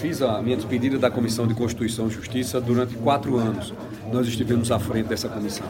Fiz 0.00 0.20
a 0.20 0.42
minha 0.42 0.56
despedida 0.56 0.98
da 0.98 1.10
Comissão 1.10 1.46
de 1.46 1.54
Constituição 1.54 2.06
e 2.06 2.10
Justiça 2.10 2.60
durante 2.60 2.94
quatro 2.96 3.36
anos. 3.38 3.72
Nós 4.12 4.28
estivemos 4.28 4.70
à 4.70 4.78
frente 4.78 5.06
dessa 5.06 5.26
comissão. 5.26 5.66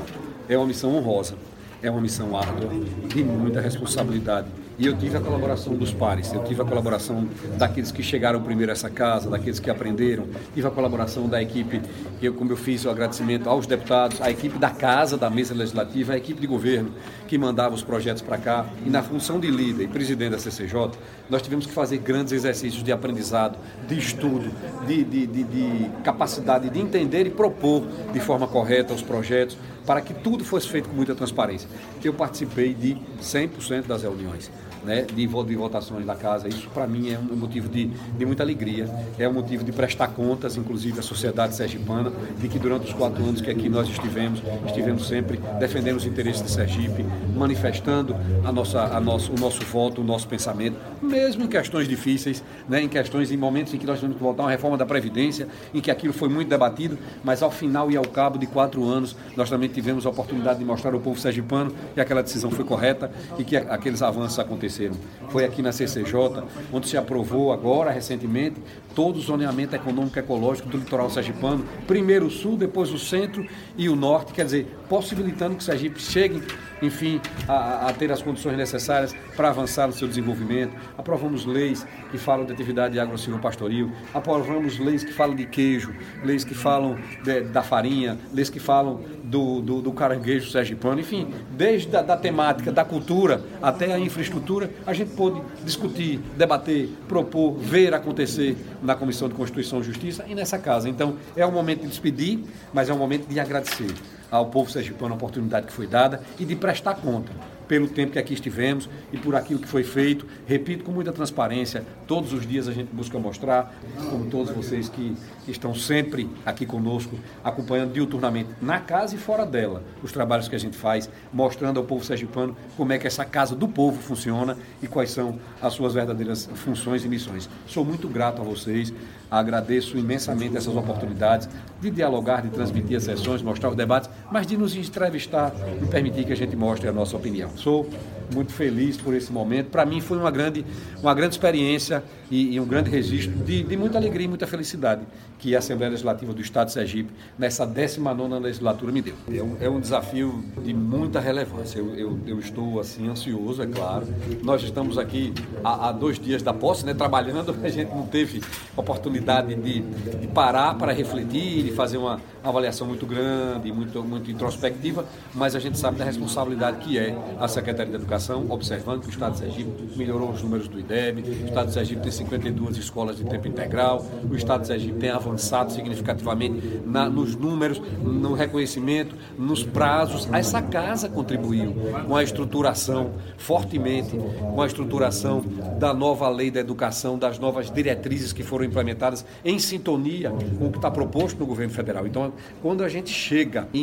É 0.49 0.58
uma 0.58 0.67
missão 0.67 0.95
honrosa, 0.96 1.37
é 1.80 1.88
uma 1.88 2.00
missão 2.00 2.36
árdua, 2.36 2.68
de 3.07 3.23
muita 3.23 3.60
responsabilidade 3.60 4.49
e 4.78 4.86
eu 4.86 4.97
tive 4.97 5.17
a 5.17 5.20
colaboração 5.20 5.75
dos 5.75 5.92
pares, 5.92 6.33
eu 6.33 6.44
tive 6.44 6.60
a 6.60 6.65
colaboração 6.65 7.26
daqueles 7.57 7.91
que 7.91 8.02
chegaram 8.02 8.43
primeiro 8.43 8.70
a 8.70 8.75
essa 8.75 8.91
casa, 8.91 9.30
daqueles 9.30 9.59
que 9.59 9.70
aprenderam, 9.70 10.26
tive 10.54 10.66
a 10.66 10.70
colaboração 10.70 11.26
da 11.29 11.43
equipe, 11.43 11.80
eu, 12.20 12.34
como 12.34 12.52
eu 12.52 12.56
fiz 12.56 12.84
o 12.84 12.90
agradecimento 12.90 13.48
aos 13.48 13.66
deputados, 13.66 14.20
a 14.20 14.30
equipe 14.30 14.58
da 14.58 14.68
casa, 14.68 15.16
da 15.16 15.30
mesa 15.30 15.54
legislativa, 15.54 16.12
a 16.12 16.16
equipe 16.16 16.40
de 16.40 16.46
governo 16.46 16.90
que 17.26 17.39
mandava 17.39 17.75
os 17.75 17.82
projetos 17.82 18.22
para 18.22 18.36
cá. 18.36 18.66
E 18.84 18.90
na 18.90 19.02
função 19.02 19.40
de 19.40 19.50
líder 19.50 19.84
e 19.84 19.89
presidente 19.89 20.32
da 20.32 20.39
CCJ, 20.39 20.90
nós 21.30 21.40
tivemos 21.40 21.64
que 21.64 21.72
fazer 21.72 21.98
grandes 21.98 22.32
exercícios 22.32 22.82
de 22.82 22.93
aprendizado, 22.93 23.58
de 23.88 23.98
estudo, 23.98 24.50
de, 24.86 25.04
de, 25.04 25.27
de, 25.27 25.45
de 25.45 25.90
capacidade 26.04 26.68
de 26.68 26.79
entender 26.79 27.27
e 27.27 27.30
propor 27.30 27.82
de 28.13 28.21
forma 28.21 28.46
correta 28.46 28.93
os 28.93 29.02
projetos, 29.02 29.57
para 29.86 30.00
que 30.00 30.13
tudo 30.13 30.44
fosse 30.44 30.68
feito 30.68 30.88
com 30.88 30.96
muita 30.96 31.14
transparência. 31.14 31.68
Eu 32.05 32.13
participei 32.13 32.74
de 32.74 32.97
100% 33.23 33.87
das 33.87 34.02
reuniões 34.02 34.51
né, 34.85 35.03
de, 35.03 35.27
de 35.27 35.57
votações 35.57 36.05
da 36.05 36.15
casa. 36.15 36.48
Isso, 36.48 36.69
para 36.71 36.87
mim, 36.87 37.11
é 37.11 37.19
um 37.19 37.37
motivo 37.37 37.69
de, 37.69 37.87
de 37.87 38.27
muita 38.27 38.43
alegria, 38.43 38.89
é 39.19 39.29
um 39.29 39.33
motivo 39.33 39.65
de 39.65 39.73
prestar 39.73 40.09
contas, 40.09 40.57
inclusive, 40.57 40.99
à 40.99 41.02
sociedade 41.02 41.55
sergipana, 41.55 42.12
de 42.39 42.49
que 42.49 42.59
durante 42.59 42.87
os 42.87 42.93
quatro 42.93 43.23
anos 43.25 43.41
que 43.41 43.51
aqui 43.51 43.69
nós 43.69 43.89
estivemos, 43.89 44.43
estivemos 44.66 45.07
sempre 45.07 45.41
defendendo 45.59 45.97
os 45.97 46.07
interesses 46.07 46.43
de 46.43 46.51
Sergipe, 46.51 47.05
manifestando 47.35 48.15
a 48.45 48.52
nossa, 48.52 48.83
a 48.85 49.01
nosso, 49.01 49.33
o 49.33 49.39
nosso 49.39 49.65
voto, 49.65 50.01
o 50.01 50.05
nosso 50.05 50.29
pensamento, 50.29 50.77
mesmo 51.02 51.45
em 51.45 51.49
questões 51.49 51.88
difíceis, 51.88 52.43
né, 52.69 52.83
em 52.83 52.88
questões, 52.88 53.30
em 53.30 53.37
momentos 53.37 53.74
em 53.74 53.79
que 53.79 53.87
nós 53.87 53.99
tivemos 53.99 54.16
que 54.16 54.23
votar 54.23 54.45
uma 54.47 54.51
reforma 54.51 54.77
da 54.77 54.87
Previdência, 54.87 55.49
em 55.74 55.80
que 55.80 55.91
aquilo 55.91 56.13
foi 56.13 56.29
muito 56.29 56.49
debatido, 56.49 56.99
mas 57.24 57.43
ao 57.43 57.51
final 57.51 57.91
e 57.91 57.97
ao 57.97 58.05
cabo 58.05 58.38
de 58.38 58.47
quatro 58.47 58.85
anos, 58.85 59.16
nós 59.37 59.51
também 59.51 59.69
tivemos 59.69 60.07
a 60.07 60.10
oportunidade 60.10 60.59
de 60.59 60.65
mostrar 60.65 60.95
ao 60.95 61.01
povo 61.01 61.19
sergipano 61.19 61.73
que 61.95 62.01
aquela 62.01 62.23
decisão 62.23 62.51
foi 62.51 62.65
correta 62.65 63.10
e 63.38 63.45
que 63.45 63.57
aqueles 63.57 64.02
avanços 64.02 64.38
aconteceram 64.38 64.66
aconteceram. 64.67 64.95
Foi 65.31 65.45
aqui 65.45 65.62
na 65.62 65.72
CCJ, 65.72 66.45
onde 66.72 66.89
se 66.89 66.97
aprovou 66.97 67.53
agora, 67.53 67.91
recentemente, 67.91 68.61
todo 68.95 69.17
o 69.17 69.20
zoneamento 69.20 69.75
econômico 69.75 70.19
ecológico 70.19 70.69
do 70.69 70.78
litoral 70.78 71.09
sergipano, 71.11 71.64
primeiro 71.86 72.27
o 72.27 72.31
sul, 72.31 72.56
depois 72.56 72.92
o 72.92 72.98
centro 72.98 73.47
e 73.77 73.89
o 73.89 73.97
norte, 73.97 74.33
quer 74.33 74.44
dizer, 74.44 74.67
possibilitando 74.89 75.56
que 75.56 75.64
Sergipe 75.64 76.00
chegue, 76.00 76.42
enfim, 76.82 77.20
a, 77.48 77.88
a 77.88 77.92
ter 77.92 78.10
as 78.12 78.22
condições 78.22 78.56
necessárias 78.56 79.14
para 79.36 79.48
avançar 79.48 79.86
no 79.86 79.92
seu 79.92 80.06
desenvolvimento. 80.06 80.74
Aprovamos 80.96 81.44
leis 81.44 81.86
que 82.10 82.19
falam 82.19 82.44
de 82.44 82.52
atividade 82.52 82.98
agro-pastoril, 82.98 83.91
aprovamos 84.12 84.78
leis 84.78 85.04
que 85.04 85.12
falam 85.12 85.34
de 85.34 85.47
queijo, 85.47 85.94
leis 86.24 86.44
que 86.44 86.54
falam 86.54 86.97
de, 87.22 87.42
da 87.42 87.62
farinha, 87.62 88.19
leis 88.32 88.50
que 88.50 88.60
falam 88.60 89.00
do, 89.24 89.60
do, 89.60 89.82
do 89.82 89.92
caranguejo 89.92 90.50
sergipano, 90.50 91.00
enfim, 91.00 91.28
desde 91.50 91.94
a 91.97 92.02
da 92.02 92.16
temática 92.16 92.70
da 92.70 92.84
cultura 92.84 93.42
até 93.62 93.92
a 93.92 93.98
infraestrutura, 93.98 94.70
a 94.86 94.92
gente 94.92 95.12
pôde 95.12 95.41
discutir, 95.64 96.20
debater, 96.36 96.88
propor, 97.08 97.54
ver 97.54 97.94
acontecer 97.94 98.56
na 98.82 98.94
Comissão 98.94 99.28
de 99.28 99.34
Constituição 99.34 99.80
e 99.80 99.82
Justiça 99.82 100.24
e 100.28 100.34
nessa 100.34 100.58
casa. 100.58 100.88
Então, 100.88 101.16
é 101.36 101.47
um 101.47 101.52
momento 101.52 101.82
de 101.82 101.88
despedir, 101.88 102.41
mas 102.72 102.88
é 102.88 102.94
um 102.94 102.98
momento 102.98 103.27
de 103.27 103.38
agradecer 103.41 103.92
ao 104.30 104.46
povo 104.46 104.70
sergipano 104.70 105.14
a 105.14 105.16
oportunidade 105.16 105.66
que 105.66 105.72
foi 105.72 105.86
dada 105.86 106.22
e 106.38 106.44
de 106.44 106.56
prestar 106.56 106.94
conta 106.94 107.32
pelo 107.69 107.88
tempo 107.88 108.12
que 108.12 108.19
aqui 108.19 108.34
estivemos 108.34 108.88
e 109.12 109.19
por 109.19 109.34
aquilo 109.34 109.60
que 109.60 109.69
foi 109.69 109.82
feito. 109.82 110.27
Repito, 110.46 110.84
com 110.84 110.92
muita 110.92 111.12
transparência, 111.12 111.84
todos 112.06 112.32
os 112.32 112.47
dias 112.47 112.69
a 112.69 112.72
gente 112.72 112.92
busca 112.92 113.19
mostrar, 113.19 113.74
como 114.10 114.27
todos 114.27 114.50
vocês 114.52 114.88
que 114.88 115.16
estão 115.48 115.74
sempre 115.74 116.28
aqui 116.44 116.64
conosco, 116.64 117.19
acompanhando 117.42 117.92
diuturnamente, 117.92 118.50
na 118.60 118.80
casa 118.80 119.14
e 119.14 119.19
fora 119.19 119.44
dela, 119.44 119.82
os 120.02 120.12
trabalhos 120.12 120.48
que 120.48 120.54
a 120.54 120.58
gente 120.58 120.77
faz, 120.77 121.10
mostrando 121.32 121.78
ao 121.78 121.84
povo 121.84 122.04
sergipano 122.04 122.56
como 122.76 122.93
é 122.93 122.98
que 122.98 123.06
essa 123.06 123.25
casa 123.25 123.54
do 123.54 123.69
povo 123.69 124.00
funciona 124.00 124.56
e 124.82 124.87
quais 124.87 125.10
são 125.10 125.38
as 125.60 125.72
suas 125.72 125.94
verdadeiras 125.94 126.48
funções 126.54 127.04
e 127.04 127.08
missões. 127.08 127.48
Sou 127.66 127.84
muito 127.84 128.08
grato 128.08 128.41
a 128.41 128.44
vocês, 128.44 128.93
agradeço 129.31 129.98
imensamente 129.98 130.56
essas 130.56 130.75
oportunidades 130.76 131.48
de 131.81 131.91
dialogar, 131.91 132.43
de 132.43 132.50
transmitir 132.50 132.97
as 132.97 133.04
sessões, 133.04 133.43
mostrar 133.43 133.70
os 133.70 133.76
debates, 133.76 134.08
mas 134.31 134.47
de 134.47 134.56
nos 134.56 134.75
entrevistar 134.75 135.53
e 135.82 135.87
permitir 135.87 136.25
que 136.25 136.32
a 136.32 136.37
gente 136.37 136.56
mostre 136.56 136.88
a 136.88 136.92
nossa 136.92 137.16
opinião. 137.16 137.50
Sou 137.56 137.88
muito 138.34 138.53
feliz 138.53 138.97
por 138.97 139.14
esse 139.14 139.32
momento. 139.32 139.70
Para 139.70 139.84
mim 139.84 140.00
foi 140.00 140.19
uma 140.19 140.31
grande, 140.31 140.64
uma 141.00 141.14
grande 141.14 141.34
experiência 141.34 142.03
e, 142.31 142.54
e 142.54 142.60
um 142.60 142.66
grande 142.66 142.91
registro 142.91 143.32
de, 143.44 143.62
de, 143.62 143.76
muita 143.76 143.98
alegria 143.98 144.25
e 144.25 144.28
muita 144.28 144.47
felicidade 144.47 145.03
que 145.38 145.54
a 145.54 145.59
Assembleia 145.59 145.91
Legislativa 145.91 146.32
do 146.32 146.41
Estado 146.41 146.69
de 146.69 146.72
Sergipe, 146.72 147.12
nessa 147.38 147.66
19 147.66 148.38
legislatura, 148.41 148.91
me 148.91 149.03
deu. 149.03 149.14
É 149.32 149.42
um, 149.42 149.56
é 149.60 149.69
um, 149.69 149.78
desafio 149.78 150.43
de 150.62 150.72
muita 150.72 151.20
relevância. 151.20 151.78
Eu, 151.78 151.94
eu, 151.94 152.19
eu, 152.26 152.38
estou 152.38 152.81
assim 152.81 153.08
ansioso, 153.08 153.62
é 153.62 153.66
claro. 153.66 154.06
Nós 154.43 154.62
estamos 154.62 154.97
aqui 154.98 155.32
há, 155.62 155.88
há, 155.88 155.93
dois 155.93 156.19
dias 156.19 156.43
da 156.43 156.54
posse, 156.54 156.87
né, 156.87 156.94
trabalhando. 156.94 157.54
A 157.62 157.69
gente 157.69 157.91
não 157.91 158.06
teve 158.06 158.43
oportunidade 158.76 159.54
de, 159.54 159.81
de 159.81 160.26
parar 160.28 160.75
para 160.75 160.93
refletir, 160.93 161.64
de 161.64 161.72
fazer 161.72 161.98
uma 161.98 162.19
avaliação 162.43 162.87
muito 162.87 163.04
grande, 163.06 163.70
muito, 163.70 164.03
muito 164.03 164.16
introspectiva, 164.31 165.04
mas 165.34 165.54
a 165.54 165.59
gente 165.59 165.78
sabe 165.78 165.99
da 165.99 166.04
responsabilidade 166.04 166.78
que 166.78 166.99
é 166.99 167.16
a 167.38 167.49
Secretaria 167.49 167.91
de 167.91 167.97
Educação, 167.97 168.47
observando 168.49 169.03
que 169.03 169.09
o 169.09 169.10
Estado 169.10 169.32
de 169.32 169.38
Sergipe 169.38 169.97
melhorou 169.97 170.31
os 170.31 170.43
números 170.43 170.69
do 170.69 170.78
IDEB, 170.78 171.22
o 171.22 171.47
Estado 171.47 171.66
de 171.69 171.72
Sergipe 171.72 172.03
tem 172.03 172.12
52 172.12 172.76
escolas 172.76 173.16
de 173.16 173.25
tempo 173.25 173.49
integral, 173.49 174.05
o 174.28 174.34
Estado 174.34 174.62
de 174.62 174.69
Sergipe 174.69 174.99
tem 174.99 175.10
avançado 175.10 175.72
significativamente 175.72 176.81
na, 176.84 177.09
nos 177.09 177.34
números, 177.34 177.81
no 178.03 178.34
reconhecimento, 178.34 179.15
nos 179.38 179.62
prazos. 179.62 180.28
Essa 180.32 180.62
casa 180.62 181.09
contribuiu 181.09 181.75
com 182.06 182.16
a 182.16 182.22
estruturação, 182.22 183.12
fortemente, 183.37 184.16
com 184.16 184.62
a 184.62 184.66
estruturação 184.66 185.43
da 185.78 185.93
nova 185.93 186.28
lei 186.28 186.50
da 186.50 186.60
educação, 186.60 187.19
das 187.19 187.38
novas 187.38 187.71
diretrizes 187.71 188.32
que 188.32 188.43
foram 188.43 188.65
implementadas 188.65 189.25
em 189.44 189.59
sintonia 189.59 190.31
com 190.59 190.66
o 190.66 190.71
que 190.71 190.78
está 190.78 190.91
proposto 190.91 191.38
no 191.38 191.47
governo 191.47 191.72
federal. 191.72 192.06
Então, 192.06 192.32
quando 192.62 192.82
a 192.82 192.88
gente 192.88 193.10
chega 193.10 193.69
e 193.72 193.81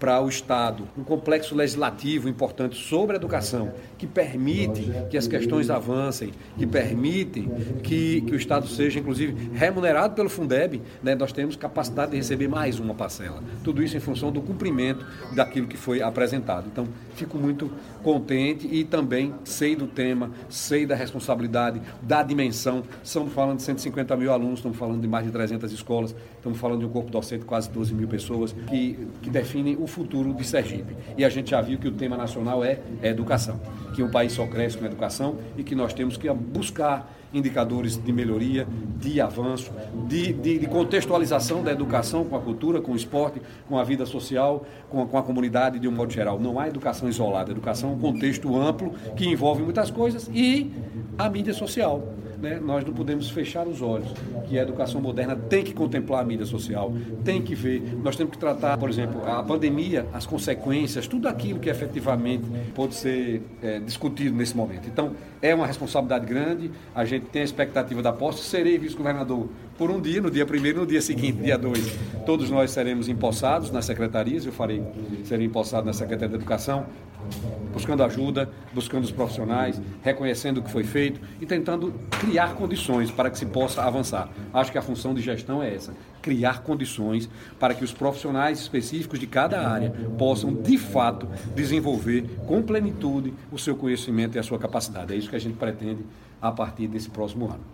para 0.00 0.18
o 0.20 0.28
Estado 0.28 0.88
um 0.96 1.04
complexo 1.04 1.54
legislativo 1.54 2.26
importante 2.26 2.76
sobre 2.76 3.16
a 3.16 3.18
educação, 3.18 3.70
que 3.98 4.06
permite 4.06 4.90
que 5.10 5.16
as 5.18 5.28
questões 5.28 5.68
avancem, 5.68 6.32
que 6.56 6.66
permite 6.66 7.46
que, 7.82 8.22
que 8.22 8.32
o 8.32 8.36
Estado 8.36 8.66
seja, 8.66 8.98
inclusive, 8.98 9.50
remunerado 9.52 10.14
pelo 10.14 10.30
Fundeb, 10.30 10.80
né, 11.02 11.14
nós 11.14 11.32
temos 11.32 11.54
capacidade 11.54 12.12
de 12.12 12.16
receber 12.16 12.48
mais 12.48 12.80
uma 12.80 12.94
parcela. 12.94 13.42
Tudo 13.62 13.82
isso 13.82 13.94
em 13.96 14.00
função 14.00 14.32
do 14.32 14.40
cumprimento 14.40 15.04
daquilo 15.34 15.66
que 15.66 15.76
foi 15.76 16.00
apresentado. 16.00 16.66
Então, 16.72 16.88
fico 17.14 17.36
muito 17.36 17.70
contente 18.02 18.66
e 18.66 18.84
também 18.84 19.34
sei 19.44 19.76
do 19.76 19.86
tema, 19.86 20.30
sei 20.48 20.86
da 20.86 20.94
responsabilidade, 20.94 21.82
da 22.00 22.22
dimensão. 22.22 22.82
Estamos 23.04 23.34
falando 23.34 23.58
de 23.58 23.64
150 23.64 24.16
mil 24.16 24.32
alunos, 24.32 24.60
estamos 24.60 24.78
falando 24.78 25.02
de 25.02 25.08
mais 25.08 25.26
de 25.26 25.32
300 25.32 25.70
escolas, 25.72 26.14
estamos 26.36 26.58
falando 26.58 26.80
de 26.80 26.86
um 26.86 26.90
corpo 26.90 27.10
docente 27.10 27.40
de 27.40 27.46
quase 27.46 27.68
12 27.70 27.92
mil 27.92 28.08
pessoas 28.08 28.54
que, 28.68 29.06
que 29.20 29.30
definem 29.30 29.76
o 29.78 29.86
futuro 29.86 30.32
de 30.34 30.44
Sergipe. 30.44 30.96
E 31.16 31.24
a 31.24 31.28
gente 31.28 31.50
já 31.50 31.60
viu 31.60 31.78
que 31.78 31.88
o 31.88 31.92
tema 31.92 32.16
nacional 32.16 32.64
é, 32.64 32.80
educação, 33.02 33.60
que 33.94 34.02
o 34.02 34.10
país 34.10 34.32
só 34.32 34.46
cresce 34.46 34.78
com 34.78 34.84
educação 34.84 35.36
e 35.56 35.62
que 35.62 35.74
nós 35.74 35.92
temos 35.92 36.16
que 36.16 36.30
buscar 36.32 37.10
indicadores 37.32 37.96
de 37.96 38.12
melhoria, 38.12 38.66
de 38.98 39.20
avanço, 39.20 39.70
de, 40.08 40.32
de, 40.32 40.58
de, 40.58 40.66
contextualização 40.66 41.62
da 41.62 41.70
educação 41.70 42.24
com 42.24 42.36
a 42.36 42.40
cultura, 42.40 42.80
com 42.80 42.92
o 42.92 42.96
esporte, 42.96 43.40
com 43.68 43.78
a 43.78 43.84
vida 43.84 44.04
social, 44.04 44.66
com 44.88 45.02
a, 45.02 45.06
com 45.06 45.16
a 45.16 45.22
comunidade 45.22 45.78
de 45.78 45.86
um 45.86 45.92
modo 45.92 46.12
geral. 46.12 46.40
Não 46.40 46.58
há 46.58 46.68
educação 46.68 47.08
isolada, 47.08 47.50
a 47.50 47.52
educação 47.52 47.90
é 47.90 47.92
um 47.92 47.98
contexto 47.98 48.56
amplo 48.56 48.92
que 49.16 49.28
envolve 49.28 49.62
muitas 49.62 49.90
coisas 49.90 50.28
e 50.32 50.72
a 51.16 51.28
mídia 51.30 51.54
social 51.54 52.02
né, 52.40 52.58
nós 52.60 52.84
não 52.84 52.92
podemos 52.92 53.30
fechar 53.30 53.68
os 53.68 53.82
olhos 53.82 54.08
que 54.48 54.58
a 54.58 54.62
educação 54.62 55.00
moderna 55.00 55.36
tem 55.36 55.62
que 55.62 55.72
contemplar 55.72 56.22
a 56.22 56.24
mídia 56.24 56.46
social, 56.46 56.92
tem 57.24 57.42
que 57.42 57.54
ver. 57.54 57.98
Nós 58.02 58.16
temos 58.16 58.32
que 58.32 58.38
tratar, 58.38 58.78
por 58.78 58.88
exemplo, 58.88 59.22
a 59.26 59.42
pandemia, 59.42 60.06
as 60.12 60.26
consequências, 60.26 61.06
tudo 61.06 61.28
aquilo 61.28 61.60
que 61.60 61.68
efetivamente 61.68 62.44
pode 62.74 62.94
ser 62.94 63.42
é, 63.62 63.78
discutido 63.80 64.36
nesse 64.36 64.56
momento. 64.56 64.88
Então, 64.88 65.14
é 65.42 65.54
uma 65.54 65.66
responsabilidade 65.66 66.26
grande, 66.26 66.70
a 66.94 67.04
gente 67.04 67.26
tem 67.26 67.42
a 67.42 67.44
expectativa 67.44 68.02
da 68.02 68.12
posse. 68.12 68.44
Serei 68.44 68.78
vice-governador 68.78 69.48
por 69.80 69.90
um 69.90 69.98
dia, 69.98 70.20
no 70.20 70.30
dia 70.30 70.44
primeiro 70.44 70.80
no 70.80 70.86
dia 70.86 71.00
seguinte, 71.00 71.38
dia 71.42 71.56
dois. 71.56 71.96
Todos 72.26 72.50
nós 72.50 72.70
seremos 72.70 73.08
empossados 73.08 73.70
nas 73.70 73.86
secretarias, 73.86 74.44
eu 74.44 74.52
farei, 74.52 74.82
serei 75.24 75.46
empossado 75.46 75.86
na 75.86 75.94
Secretaria 75.94 76.28
de 76.28 76.34
Educação, 76.34 76.84
buscando 77.72 78.02
ajuda, 78.02 78.50
buscando 78.74 79.04
os 79.04 79.10
profissionais, 79.10 79.80
reconhecendo 80.02 80.58
o 80.58 80.62
que 80.62 80.70
foi 80.70 80.84
feito 80.84 81.18
e 81.40 81.46
tentando 81.46 81.94
criar 82.10 82.56
condições 82.56 83.10
para 83.10 83.30
que 83.30 83.38
se 83.38 83.46
possa 83.46 83.82
avançar. 83.82 84.28
Acho 84.52 84.70
que 84.70 84.76
a 84.76 84.82
função 84.82 85.14
de 85.14 85.22
gestão 85.22 85.62
é 85.62 85.74
essa: 85.74 85.94
criar 86.20 86.62
condições 86.62 87.26
para 87.58 87.72
que 87.72 87.82
os 87.82 87.90
profissionais 87.90 88.60
específicos 88.60 89.18
de 89.18 89.26
cada 89.26 89.66
área 89.66 89.94
possam, 90.18 90.52
de 90.52 90.76
fato, 90.76 91.26
desenvolver 91.56 92.28
com 92.46 92.60
plenitude 92.60 93.32
o 93.50 93.58
seu 93.58 93.74
conhecimento 93.74 94.36
e 94.36 94.38
a 94.38 94.42
sua 94.42 94.58
capacidade. 94.58 95.14
É 95.14 95.16
isso 95.16 95.30
que 95.30 95.36
a 95.36 95.40
gente 95.40 95.56
pretende 95.56 96.04
a 96.38 96.52
partir 96.52 96.86
desse 96.86 97.08
próximo 97.08 97.46
ano. 97.46 97.64